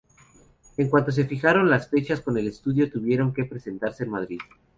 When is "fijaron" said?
1.27-1.69